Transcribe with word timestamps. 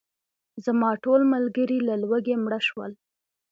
زما 0.65 0.89
ټول 1.03 1.21
ملګري 1.33 1.79
له 1.87 1.95
لوږې 2.01 2.35
مړه 2.43 2.59
شول. 2.67 2.91